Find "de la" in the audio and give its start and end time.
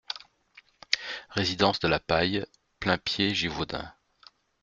1.79-1.99